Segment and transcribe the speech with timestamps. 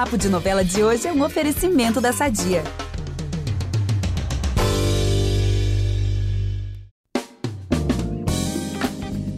[0.00, 2.64] Papo de Novela de hoje é um oferecimento da Sadia.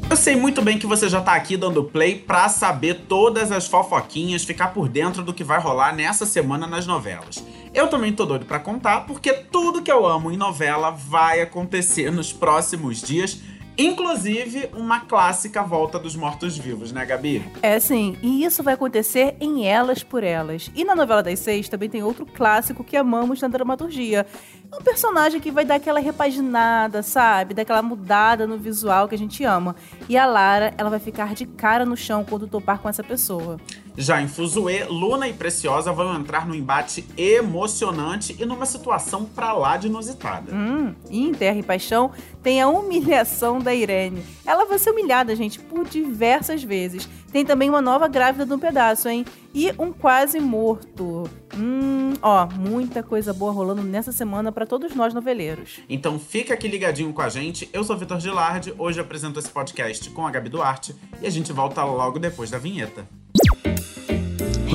[0.08, 3.66] Eu sei muito bem que você já tá aqui dando play pra saber todas as
[3.66, 7.44] fofoquinhas, ficar por dentro do que vai rolar nessa semana nas novelas.
[7.74, 12.08] Eu também tô doido pra contar, porque tudo que eu amo em novela vai acontecer
[12.14, 13.40] nos próximos dias.
[13.76, 17.42] Inclusive, uma clássica volta dos mortos-vivos, né, Gabi?
[17.62, 20.70] É sim, e isso vai acontecer em Elas por Elas.
[20.74, 24.26] E na novela das seis também tem outro clássico que amamos na dramaturgia.
[24.70, 27.54] É um personagem que vai dar aquela repaginada, sabe?
[27.54, 29.74] Daquela mudada no visual que a gente ama.
[30.08, 33.58] E a Lara, ela vai ficar de cara no chão quando topar com essa pessoa.
[33.96, 39.52] Já em Fuzue, Luna e Preciosa vão entrar num embate emocionante e numa situação pra
[39.52, 40.54] lá de inusitada.
[40.54, 42.10] Hum, e em Terra e Paixão
[42.42, 44.24] tem a humilhação da Irene.
[44.46, 47.08] Ela vai ser humilhada, gente, por diversas vezes.
[47.30, 49.24] Tem também uma nova grávida no pedaço, hein?
[49.54, 51.28] E um quase morto.
[51.54, 55.80] Hum, ó, muita coisa boa rolando nessa semana para todos nós noveleiros.
[55.88, 57.68] Então fica aqui ligadinho com a gente.
[57.72, 61.30] Eu sou Vitor Gilardi, hoje eu apresento esse podcast com a Gabi Duarte e a
[61.30, 63.06] gente volta logo depois da vinheta.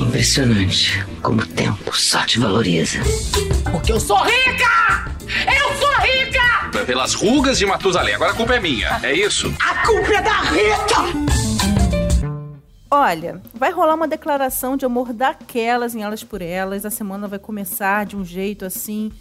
[0.08, 2.98] Impressionante como o tempo só te valoriza.
[3.70, 5.04] Porque eu sou rica!
[5.46, 6.86] Eu sou rica!
[6.86, 9.54] Pelas rugas de Matusalém, agora a culpa é minha, é isso?
[9.60, 10.96] A culpa é da Rita!
[12.90, 16.86] Olha, vai rolar uma declaração de amor daquelas em Elas por Elas.
[16.86, 19.12] A semana vai começar de um jeito assim,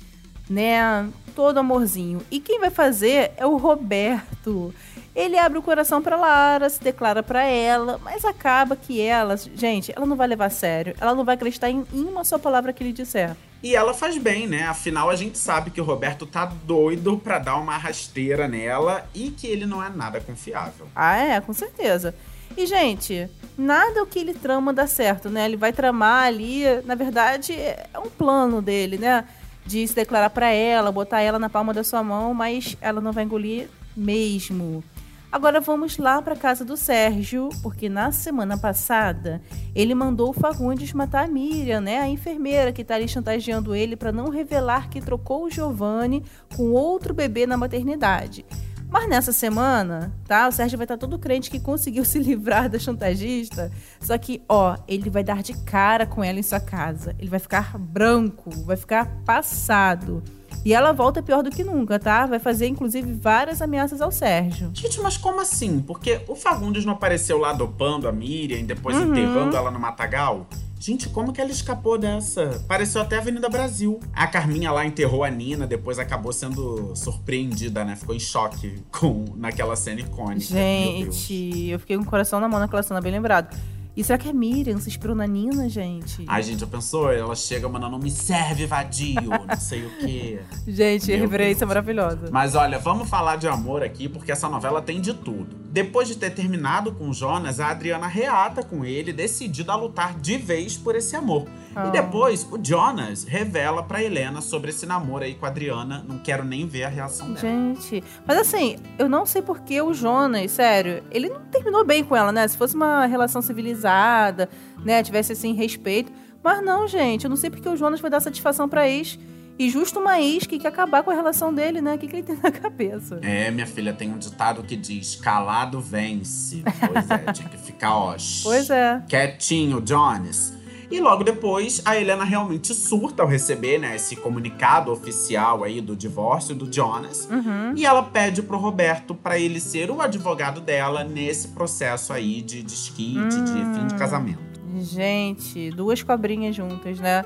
[0.49, 1.05] né?
[1.35, 2.21] Todo amorzinho.
[2.31, 4.73] E quem vai fazer é o Roberto.
[5.17, 9.91] Ele abre o coração pra Lara, se declara pra ela, mas acaba que ela, gente,
[9.95, 10.93] ela não vai levar a sério.
[11.01, 13.35] Ela não vai acreditar em, uma só palavra que ele disser.
[13.63, 14.67] E ela faz bem, né?
[14.67, 19.31] Afinal, a gente sabe que o Roberto tá doido pra dar uma rasteira nela e
[19.31, 20.87] que ele não é nada confiável.
[20.95, 22.13] Ah, é, com certeza.
[22.55, 25.45] E, gente, nada o que ele trama dá certo, né?
[25.45, 29.25] Ele vai tramar ali, na verdade, é um plano dele, né?
[29.65, 33.11] De se declarar pra ela, botar ela na palma da sua mão, mas ela não
[33.11, 34.83] vai engolir mesmo.
[35.29, 39.41] Agora vamos lá para casa do Sérgio, porque na semana passada
[39.75, 41.99] ele mandou o Fagundes matar a Miriam, né?
[41.99, 46.23] A enfermeira que tá ali chantageando ele para não revelar que trocou o Giovanni
[46.55, 48.45] com outro bebê na maternidade.
[48.89, 50.47] Mas nessa semana, tá?
[50.47, 53.69] O Sérgio vai estar todo crente que conseguiu se livrar da chantagista.
[53.99, 57.13] Só que, ó, ele vai dar de cara com ela em sua casa.
[57.19, 60.23] Ele vai ficar branco, vai ficar passado.
[60.65, 62.25] E ela volta pior do que nunca, tá?
[62.25, 64.69] Vai fazer, inclusive, várias ameaças ao Sérgio.
[64.73, 65.79] Gente, mas como assim?
[65.79, 70.47] Porque o Fagundes não apareceu lá dopando a Miriam e depois enterrando ela no matagal?
[70.79, 72.63] Gente, como que ela escapou dessa?
[72.67, 73.99] Pareceu até a Avenida Brasil.
[74.13, 77.95] A Carminha lá enterrou a Nina, depois acabou sendo surpreendida, né?
[77.95, 80.41] Ficou em choque com naquela cena icônica.
[80.41, 83.57] Gente, eu fiquei com o coração na mão naquela cena, bem lembrado.
[83.97, 84.79] E será que é Miriam?
[84.79, 86.23] Se inspirou na Nina, gente?
[86.27, 87.11] Ai, gente, já pensou?
[87.11, 89.15] Ela chega mandando, me serve, vadio,
[89.47, 90.39] não sei o quê.
[90.67, 91.67] Gente, Meu referência é Deus.
[91.67, 92.29] maravilhosa.
[92.31, 95.55] Mas olha, vamos falar de amor aqui, porque essa novela tem de tudo.
[95.71, 100.13] Depois de ter terminado com o Jonas, a Adriana reata com ele, decidida a lutar
[100.19, 101.47] de vez por esse amor.
[101.77, 101.87] Ah.
[101.87, 106.03] E depois, o Jonas revela pra Helena sobre esse namoro aí com a Adriana.
[106.07, 107.39] Não quero nem ver a reação dela.
[107.39, 112.03] Gente, mas assim, eu não sei por que o Jonas, sério, ele não terminou bem
[112.03, 112.47] com ela, né?
[112.47, 114.49] Se fosse uma relação civilizada,
[114.83, 116.11] né, tivesse assim respeito.
[116.43, 119.19] Mas não, gente, eu não sei porque o Jonas vai dar satisfação pra ex.
[119.59, 121.93] E justo uma ex que quer acabar com a relação dele, né?
[121.95, 123.19] O que, que ele tem na cabeça?
[123.21, 126.63] É, minha filha, tem um ditado que diz: calado vence.
[126.87, 128.15] Pois é, tinha que ficar, ó.
[128.43, 129.01] Pois é.
[129.07, 130.56] quietinho, Jones.
[130.89, 135.95] E logo depois, a Helena realmente surta ao receber, né, esse comunicado oficial aí do
[135.95, 137.27] divórcio do Jonas.
[137.29, 137.73] Uhum.
[137.75, 142.63] E ela pede pro Roberto pra ele ser o advogado dela nesse processo aí de
[142.63, 143.97] desquite, de fim de Hum.
[143.97, 144.47] casamento.
[144.79, 147.25] Gente, duas cobrinhas juntas, né?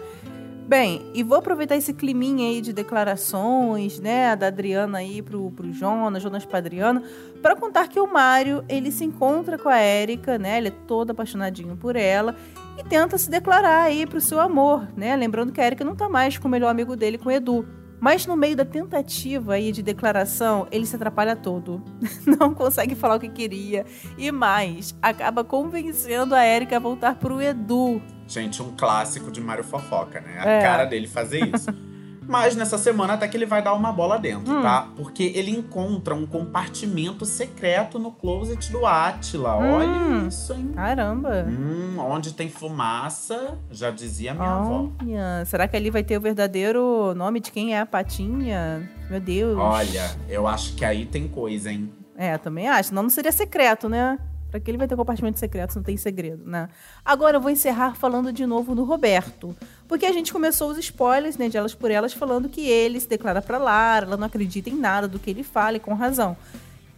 [0.72, 5.74] Bem, e vou aproveitar esse climinha aí de declarações, né, da Adriana aí pro, pro
[5.74, 7.04] Jonas, Jonas pra Adriana,
[7.42, 11.12] pra contar que o Mário, ele se encontra com a Érica, né, ele é todo
[11.12, 12.38] apaixonadinho por ela,
[12.80, 16.07] e tenta se declarar aí pro seu amor, né, lembrando que a Érica não tá
[16.07, 17.68] mais com o melhor amigo dele, com o Edu.
[18.00, 21.84] Mas no meio da tentativa aí de declaração, ele se atrapalha todo.
[22.25, 23.86] Não consegue falar o que queria.
[24.18, 28.01] E mais, acaba convencendo a Érica a voltar pro Edu.
[28.31, 30.38] Gente, um clássico de Mário Fofoca, né?
[30.39, 30.62] A É.
[30.62, 31.68] cara dele fazer isso.
[32.25, 34.62] Mas nessa semana até que ele vai dar uma bola dentro, Hum.
[34.62, 34.88] tá?
[34.95, 39.57] Porque ele encontra um compartimento secreto no closet do Átila.
[39.57, 39.74] Hum.
[39.74, 40.72] Olha isso, hein?
[40.74, 41.45] Caramba!
[41.50, 44.89] Hum, onde tem fumaça, já dizia minha avó.
[45.01, 48.89] Olha, será que ali vai ter o verdadeiro nome de quem é a Patinha?
[49.10, 49.57] Meu Deus.
[49.57, 51.92] Olha, eu acho que aí tem coisa, hein?
[52.16, 52.94] É, também acho.
[52.94, 54.18] Não seria secreto, né?
[54.51, 56.68] Pra que ele vai ter compartimento secreto se não tem segredo, né?
[57.03, 59.56] Agora eu vou encerrar falando de novo no Roberto.
[59.88, 63.07] Porque a gente começou os spoilers, né, de Elas por Elas, falando que ele se
[63.07, 66.36] declara pra Lara, ela não acredita em nada do que ele fala e com razão.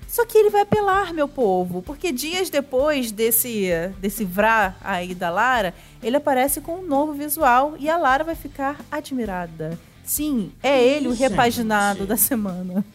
[0.07, 5.29] Só que ele vai apelar, meu povo, porque dias depois desse, desse vrá aí da
[5.29, 5.73] Lara,
[6.03, 9.77] ele aparece com um novo visual e a Lara vai ficar admirada.
[10.03, 12.09] Sim, é ele o repaginado gente.
[12.09, 12.85] da semana.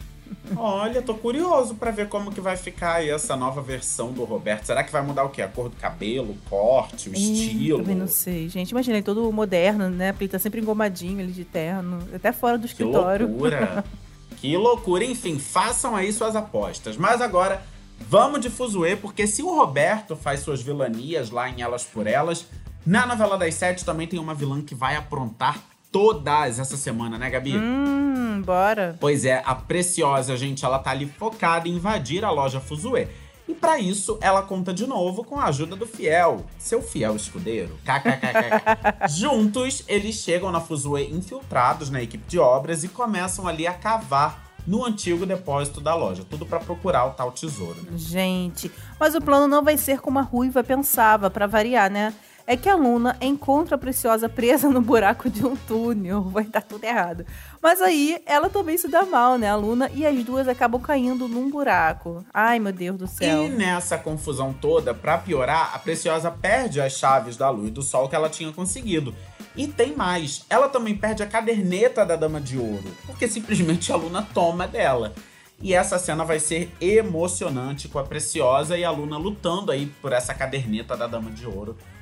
[0.55, 4.65] Olha, tô curioso pra ver como que vai ficar aí essa nova versão do Roberto.
[4.65, 5.41] Será que vai mudar o quê?
[5.41, 7.79] A cor do cabelo, o corte, o estilo?
[7.79, 8.71] Também não sei, gente.
[8.71, 10.11] Imagina, ele todo moderno, né?
[10.11, 13.27] Porque ele tá sempre engomadinho, ele de terno, até fora do Que escritório.
[13.27, 13.83] loucura!
[14.37, 15.03] que loucura!
[15.05, 16.97] Enfim, façam aí suas apostas.
[16.97, 17.61] Mas agora,
[17.99, 22.45] vamos de Fuzue, porque se o Roberto faz suas vilanias lá em Elas por Elas,
[22.85, 25.59] na novela das sete também tem uma vilã que vai aprontar
[25.91, 27.57] todas essa semana, né, Gabi?
[27.57, 28.08] Hum,
[28.41, 28.95] bora.
[28.99, 33.07] Pois é, a Preciosa, gente, ela tá ali focada em invadir a loja Fuzue.
[33.47, 37.79] E pra isso, ela conta de novo com a ajuda do Fiel, seu fiel escudeiro.
[37.83, 39.09] KKKK.
[39.09, 44.49] Juntos, eles chegam na Fuzue infiltrados na equipe de obras e começam ali a cavar
[44.67, 46.23] no antigo depósito da loja.
[46.23, 47.93] Tudo pra procurar o tal tesouro, né?
[47.95, 52.13] Gente, mas o plano não vai ser como a Ruiva pensava, pra variar, né?
[52.49, 56.23] É que a Luna encontra a Preciosa presa no buraco de um túnel.
[56.23, 57.23] Vai dar tudo errado.
[57.61, 59.47] Mas aí ela também se dá mal, né?
[59.47, 62.25] A Luna e as duas acabam caindo num buraco.
[62.33, 63.45] Ai, meu Deus do céu.
[63.45, 68.09] E nessa confusão toda, pra piorar, a Preciosa perde as chaves da luz do sol
[68.09, 69.13] que ela tinha conseguido.
[69.55, 73.95] E tem mais, ela também perde a caderneta da Dama de Ouro, porque simplesmente a
[73.95, 75.13] Luna toma dela.
[75.61, 80.13] E essa cena vai ser emocionante com a Preciosa e a Luna lutando aí por
[80.13, 81.77] essa caderneta da Dama de Ouro.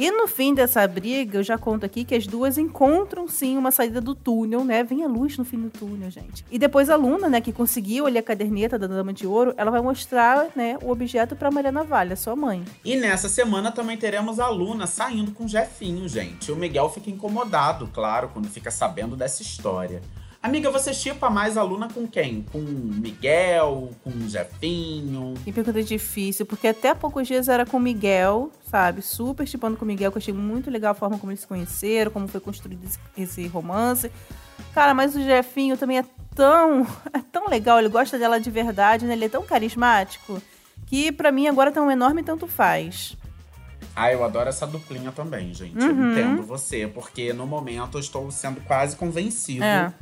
[0.00, 3.70] E no fim dessa briga, eu já conto aqui que as duas encontram sim uma
[3.70, 4.82] saída do túnel, né?
[4.82, 6.42] Vem a luz no fim do túnel, gente.
[6.50, 9.70] E depois a Luna, né, que conseguiu ali a caderneta da Dama de Ouro, ela
[9.70, 12.64] vai mostrar, né, o objeto pra Maria Navalha, sua mãe.
[12.82, 16.50] E nessa semana também teremos a Luna saindo com o Jefinho, gente.
[16.50, 20.00] O Miguel fica incomodado, claro, quando fica sabendo dessa história.
[20.42, 22.42] Amiga, você chipa mais a Luna com quem?
[22.50, 23.90] Com o Miguel?
[24.02, 25.34] Com o Jefinho?
[25.44, 29.02] Que pergunta difícil, porque até há poucos dias era com o Miguel, sabe?
[29.02, 31.46] Super chipando com o Miguel, que eu achei muito legal a forma como eles se
[31.46, 32.88] conheceram, como foi construído
[33.18, 34.10] esse, romance.
[34.72, 36.04] Cara, mas o Jefinho também é
[36.34, 39.12] tão, é tão legal, ele gosta dela de verdade, né?
[39.12, 40.40] Ele é tão carismático
[40.86, 43.14] que pra mim agora tá um enorme tanto faz.
[43.94, 45.78] Ah, eu adoro essa duplinha também, gente.
[45.84, 46.12] Eu Uhum.
[46.12, 49.92] entendo você, porque no momento eu estou sendo quase convencido É.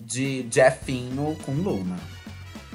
[0.00, 1.96] de Jefinho com Luna.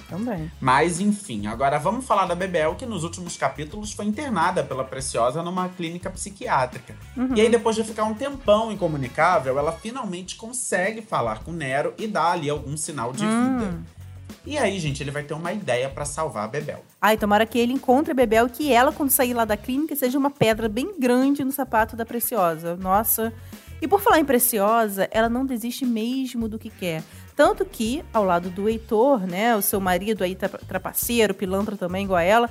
[0.08, 0.52] Também.
[0.62, 5.42] Mas enfim, agora vamos falar da Bebel, que nos últimos capítulos foi internada pela Preciosa
[5.42, 6.96] numa clínica psiquiátrica.
[7.36, 12.08] E aí, depois de ficar um tempão incomunicável, ela finalmente consegue falar com Nero e
[12.08, 13.80] dar ali algum sinal de vida.
[14.46, 16.86] E aí, gente, ele vai ter uma ideia pra salvar a Bebel.
[17.02, 19.96] Ai, tomara que ele encontre a Bebel e que ela, quando sair lá da clínica,
[19.96, 22.76] seja uma pedra bem grande no sapato da Preciosa.
[22.76, 23.34] Nossa.
[23.82, 27.04] E por falar em Preciosa, ela não desiste mesmo do que quer.
[27.36, 32.06] Tanto que, ao lado do Heitor, né, o seu marido aí, tra- trapaceiro, pilantra também,
[32.06, 32.50] igual a ela,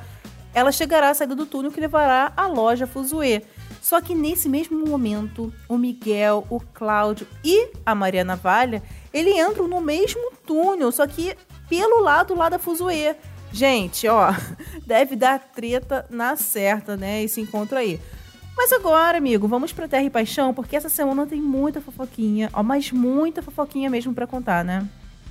[0.52, 3.42] ela chegará à saída do túnel que levará à loja Fuzue.
[3.80, 9.66] Só que nesse mesmo momento, o Miguel, o Cláudio e a Maria Navalha, ele entram
[9.66, 11.34] no mesmo túnel, só que
[11.68, 13.16] pelo lado lá da Fuzue.
[13.52, 14.32] Gente, ó,
[14.86, 18.00] deve dar treta na certa, né, esse encontro aí.
[18.56, 22.62] Mas agora, amigo, vamos pra Terra e Paixão, porque essa semana tem muita fofoquinha, ó,
[22.62, 24.88] mas muita fofoquinha mesmo pra contar, né?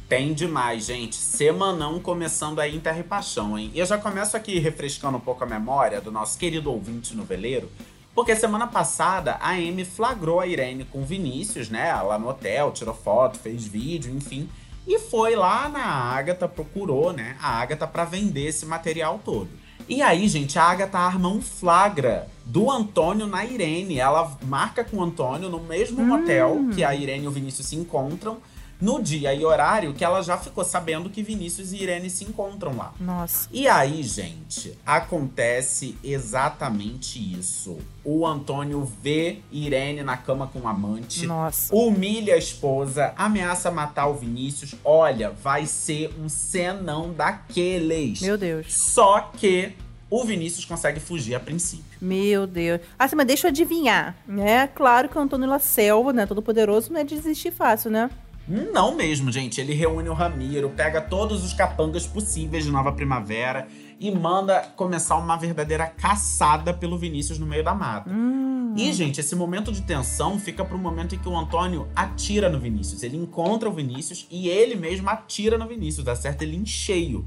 [0.09, 1.15] Tem demais, gente.
[1.15, 3.71] Semanão começando aí em Terra e Paixão, hein?
[3.73, 7.71] E eu já começo aqui refrescando um pouco a memória do nosso querido ouvinte noveleiro,
[8.13, 11.93] porque semana passada a Amy flagrou a Irene com Vinícius, né?
[11.93, 14.49] Lá no hotel, tirou foto, fez vídeo, enfim.
[14.85, 17.37] E foi lá na Agatha, procurou, né?
[17.41, 19.49] A Agatha pra vender esse material todo.
[19.87, 23.99] E aí, gente, a Agatha arma um flagra do Antônio na Irene.
[23.99, 27.75] Ela marca com o Antônio no mesmo hotel que a Irene e o Vinícius se
[27.75, 28.37] encontram
[28.79, 32.75] no dia e horário que ela já ficou sabendo que Vinícius e Irene se encontram
[32.75, 32.93] lá.
[32.99, 33.47] Nossa.
[33.51, 37.77] E aí, gente, acontece exatamente isso.
[38.03, 41.73] O Antônio vê Irene na cama com um amante, Nossa.
[41.73, 44.75] humilha a esposa, ameaça matar o Vinícius.
[44.83, 48.21] Olha, vai ser um cenão daqueles.
[48.21, 48.73] Meu Deus.
[48.73, 49.73] Só que
[50.09, 51.85] o Vinícius consegue fugir a princípio.
[51.99, 52.81] Meu Deus.
[52.99, 54.67] Ah, sim, mas deixa eu adivinhar, né?
[54.67, 58.11] Claro que o Antônio La Selva, né, todo poderoso, não é de desistir fácil, né?
[58.47, 59.61] Não mesmo, gente.
[59.61, 63.67] Ele reúne o Ramiro, pega todos os capangas possíveis de Nova Primavera
[63.99, 68.09] e manda começar uma verdadeira caçada pelo Vinícius no meio da mata.
[68.09, 68.73] Hum.
[68.75, 72.59] E, gente, esse momento de tensão fica pro momento em que o Antônio atira no
[72.59, 73.03] Vinícius.
[73.03, 77.25] Ele encontra o Vinícius e ele mesmo atira no Vinícius, acerta ele em cheio.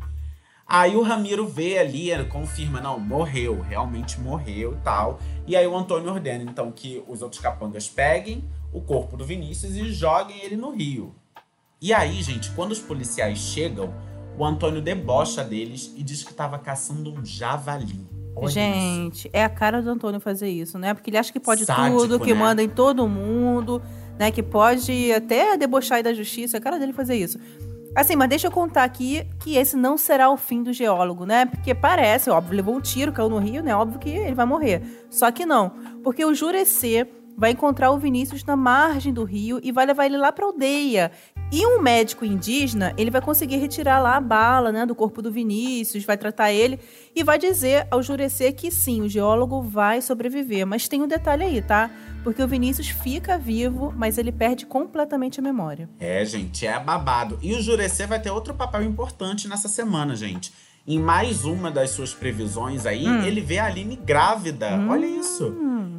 [0.69, 5.21] Aí o Ramiro vê ali, confirma, não, morreu, realmente morreu e tal.
[5.47, 8.45] E aí o Antônio ordena, então, que os outros capangas peguem
[8.77, 11.15] o corpo do Vinícius e joguem ele no rio.
[11.81, 13.95] E aí, gente, quando os policiais chegam,
[14.37, 18.07] o Antônio debocha deles e diz que estava caçando um javali.
[18.37, 18.55] Olha isso.
[18.55, 20.93] Gente, é a cara do Antônio fazer isso, né?
[20.93, 22.39] Porque ele acha que pode Sádico, tudo, que né?
[22.39, 23.81] manda em todo mundo,
[24.19, 24.31] né?
[24.31, 26.59] Que pode até debochar aí da justiça.
[26.59, 27.39] É a cara dele fazer isso.
[27.95, 31.47] Assim, mas deixa eu contar aqui que esse não será o fim do geólogo, né?
[31.47, 33.75] Porque parece, óbvio, levou um tiro, caiu no rio, né?
[33.75, 35.07] Óbvio que ele vai morrer.
[35.09, 35.71] Só que não.
[36.05, 40.17] Porque o Jurecê vai encontrar o Vinícius na margem do rio e vai levar ele
[40.17, 41.13] lá pra aldeia.
[41.53, 45.31] E um médico indígena, ele vai conseguir retirar lá a bala, né, do corpo do
[45.31, 46.81] Vinícius, vai tratar ele
[47.15, 50.67] e vai dizer ao Jurecê que sim, o geólogo vai sobreviver.
[50.67, 51.91] Mas tem um detalhe aí, tá?
[52.25, 55.89] Porque o Vinícius fica vivo, mas ele perde completamente a memória.
[56.01, 57.39] É, gente, é babado.
[57.41, 60.53] E o Jurecê vai ter outro papel importante nessa semana, gente.
[60.87, 63.23] Em mais uma das suas previsões aí, Hum.
[63.25, 64.69] ele vê a Aline grávida.
[64.89, 65.53] Olha isso.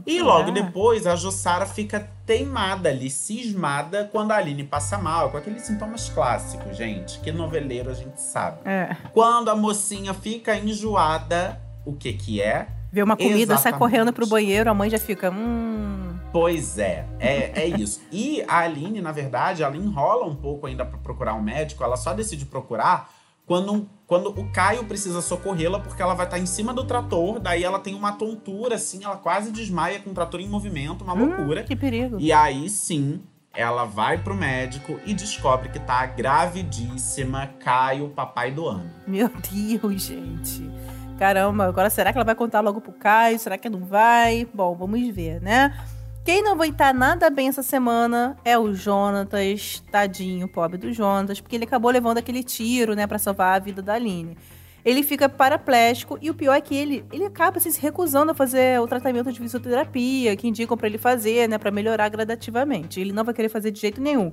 [0.06, 0.54] E logo é.
[0.54, 6.08] depois, a Jussara fica teimada ali, cismada, quando a Aline passa mal, com aqueles sintomas
[6.08, 8.60] clássicos, gente, que noveleiro a gente sabe.
[8.64, 8.96] É.
[9.14, 12.70] Quando a mocinha fica enjoada, o que que é?
[12.90, 13.80] Vê uma comida, sai Exatamente.
[13.80, 15.30] correndo pro banheiro, a mãe já fica.
[15.30, 16.16] Hum.
[16.32, 18.02] Pois é, é, é isso.
[18.12, 21.98] E a Aline, na verdade, ela enrola um pouco ainda pra procurar um médico, ela
[21.98, 23.10] só decide procurar
[23.48, 27.64] quando, quando o Caio precisa socorrê-la, porque ela vai estar em cima do trator, daí
[27.64, 31.64] ela tem uma tontura, assim, ela quase desmaia com o trator em movimento, uma loucura.
[31.64, 32.18] Que perigo.
[32.20, 33.22] E aí sim,
[33.56, 38.92] ela vai pro médico e descobre que tá gravidíssima, Caio, papai do ano.
[39.08, 40.70] Meu Deus, gente.
[41.18, 43.40] Caramba, agora será que ela vai contar logo pro Caio?
[43.40, 44.46] Será que não vai?
[44.54, 45.74] Bom, vamos ver, né?
[46.28, 51.40] Quem não vai estar nada bem essa semana é o Jonatas, tadinho, pobre do Jonatas,
[51.40, 54.38] porque ele acabou levando aquele tiro, né, pra salvar a vida da Aline.
[54.84, 58.36] Ele fica paraplégico e o pior é que ele, ele acaba assim, se recusando a
[58.36, 63.00] fazer o tratamento de fisioterapia que indicam pra ele fazer, né, Pra melhorar gradativamente.
[63.00, 64.30] Ele não vai querer fazer de jeito nenhum.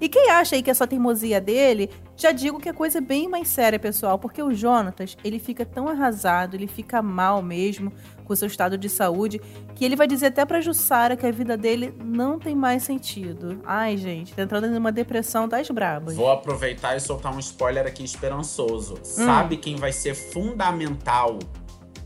[0.00, 3.00] E quem acha aí que é só teimosia dele, já digo que a coisa é
[3.00, 7.92] bem mais séria, pessoal, porque o Jonatas, ele fica tão arrasado, ele fica mal mesmo
[8.24, 9.40] com o seu estado de saúde,
[9.74, 13.60] que ele vai dizer até pra Jussara que a vida dele não tem mais sentido.
[13.66, 16.14] Ai, gente, tá entrando numa depressão das brabas.
[16.14, 18.98] Vou aproveitar e soltar um spoiler aqui esperançoso.
[19.02, 21.38] Sabe quem vai ser fundamental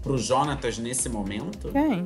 [0.02, 1.70] pro Jonatas nesse momento?
[1.70, 2.04] Quem?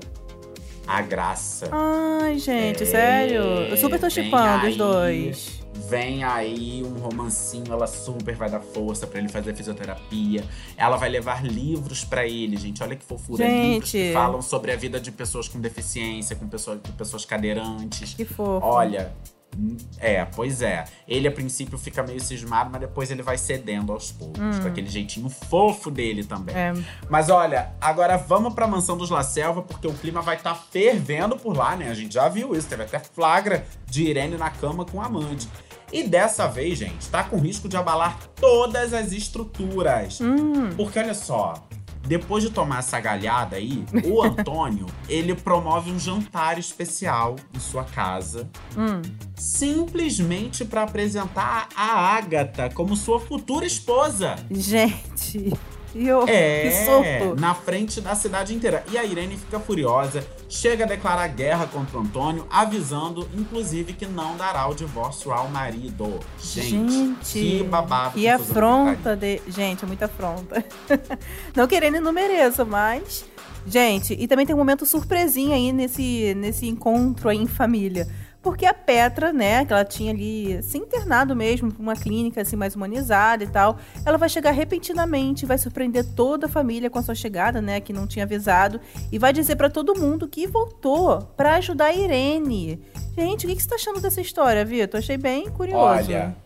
[0.87, 1.69] A Graça.
[1.71, 3.43] Ai, gente, É, sério?
[3.43, 5.61] Eu super tô vem chipando os dois.
[5.89, 10.45] Vem aí um romancinho, ela super vai dar força pra ele fazer fisioterapia.
[10.77, 12.83] Ela vai levar livros pra ele, gente.
[12.83, 13.47] Olha que fofura.
[13.47, 14.15] Livros que Gente.
[14.15, 18.15] falam sobre a vida de pessoas com deficiência, com pessoas, com pessoas cadeirantes.
[18.15, 18.67] Que fofo.
[18.67, 19.13] Olha,
[19.57, 20.85] hum, é, pois é.
[21.07, 24.89] Ele a princípio fica meio cismado, mas depois ele vai cedendo aos poucos, com aquele
[24.89, 26.55] jeitinho fofo dele também.
[26.55, 26.59] Hum.
[26.59, 26.75] É.
[27.09, 31.37] Mas olha, agora vamos pra mansão dos La Selva, porque o clima vai estar fervendo
[31.37, 31.89] por lá, né?
[31.89, 35.49] A gente já viu isso, teve até flagra de Irene na cama com Amande.
[35.93, 40.21] E dessa vez, gente, tá com risco de abalar todas as estruturas.
[40.21, 40.71] Hum.
[40.77, 41.67] Porque olha só,
[42.07, 47.85] depois de tomar essa galhada aí, o Antônio, ele promove um jantar especial em sua
[47.85, 49.03] casa, Hum.
[49.37, 54.37] simplesmente pra apresentar a Agatha como sua futura esposa.
[54.51, 55.53] Gente,
[55.95, 57.41] eu, É, que soco.
[57.41, 58.85] na frente da cidade inteira.
[58.91, 64.07] E a Irene fica furiosa, chega a declarar guerra contra o Antônio, avisando, inclusive, que
[64.07, 66.21] não dará o divórcio ao marido.
[66.43, 68.15] Gente, Gente, que babado.
[68.15, 69.41] Que confusão afronta de.
[69.49, 70.65] Gente, é muita afronta.
[71.55, 73.25] não querendo e não mereço, mas.
[73.67, 78.09] Gente, e também tem um momento surpresinha aí nesse, nesse encontro aí em família.
[78.43, 82.75] Porque a Petra, né, que ela tinha ali se internado mesmo, uma clínica assim mais
[82.77, 87.15] humanizada e tal, ela vai chegar repentinamente, vai surpreender toda a família com a sua
[87.15, 88.81] chegada, né, que não tinha avisado,
[89.11, 92.81] e vai dizer para todo mundo que voltou para ajudar a Irene.
[93.17, 94.99] Gente, o que, que você tá achando dessa história, Vitor?
[94.99, 95.83] Achei bem curioso.
[95.83, 96.37] Olha,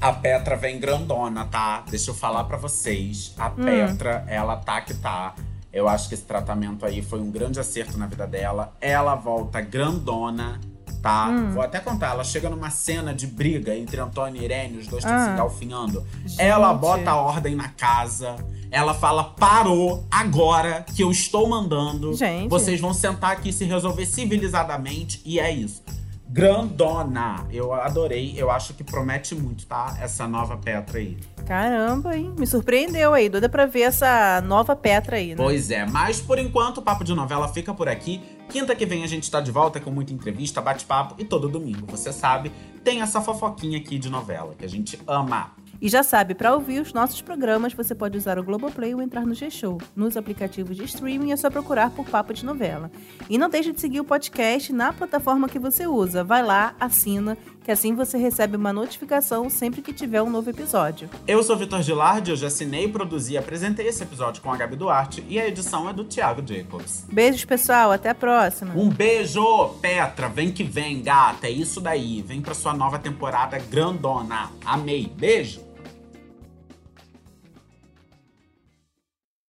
[0.00, 1.84] a Petra vem grandona, tá?
[1.88, 3.34] Deixa eu falar para vocês.
[3.38, 3.64] A Hum.
[3.64, 5.34] Petra, ela tá que tá.
[5.72, 8.74] Eu acho que esse tratamento aí foi um grande acerto na vida dela.
[8.80, 10.60] Ela volta grandona,
[11.02, 11.28] tá?
[11.28, 11.52] Hum.
[11.52, 12.10] Vou até contar.
[12.12, 15.24] Ela chega numa cena de briga entre Antônio e Irene, os dois estão Ah.
[15.26, 16.06] se engalfinhando.
[16.26, 16.40] Gente.
[16.40, 18.36] Ela bota a ordem na casa.
[18.70, 22.12] Ela fala: parou agora que eu estou mandando.
[22.14, 22.48] Gente.
[22.48, 25.20] Vocês vão sentar aqui e se resolver civilizadamente.
[25.24, 25.82] E é isso.
[26.28, 27.44] Grandona.
[27.50, 28.34] Eu adorei.
[28.36, 29.96] Eu acho que promete muito, tá?
[30.00, 31.18] Essa nova Petra aí.
[31.44, 32.32] Caramba, hein?
[32.38, 33.28] Me surpreendeu aí.
[33.28, 35.34] Doida pra ver essa nova Petra aí, né?
[35.36, 38.22] Pois é, mas por enquanto o Papo de Novela fica por aqui.
[38.50, 41.86] Quinta que vem a gente tá de volta com muita entrevista, bate-papo e todo domingo,
[41.86, 42.50] você sabe,
[42.82, 45.52] tem essa fofoquinha aqui de novela que a gente ama.
[45.80, 49.24] E já sabe, para ouvir os nossos programas, você pode usar o Globoplay ou entrar
[49.24, 49.80] no G-Show.
[49.94, 52.90] Nos aplicativos de streaming é só procurar por Papo de Novela.
[53.30, 56.22] E não deixe de seguir o podcast na plataforma que você usa.
[56.22, 57.38] Vai lá, assina,
[57.70, 61.08] que assim você recebe uma notificação sempre que tiver um novo episódio.
[61.24, 64.74] Eu sou Vitor Gilardi, eu já assinei, produzi e apresentei esse episódio com a Gabi
[64.74, 67.06] Duarte e a edição é do Thiago Jacobs.
[67.12, 67.92] Beijos, pessoal.
[67.92, 68.74] Até a próxima.
[68.74, 72.22] Um beijo, Petra, vem que vem, gata, é isso daí.
[72.22, 74.50] Vem pra sua nova temporada grandona.
[74.64, 75.69] Amei, beijo!